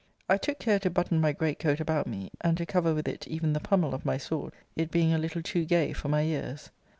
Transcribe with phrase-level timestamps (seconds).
[0.27, 3.27] I took care to button my great coat about me, and to cover with it
[3.27, 6.71] even the pummel of my sword, it being a little too gay for my years.